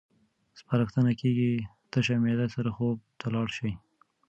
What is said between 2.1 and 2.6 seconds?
معده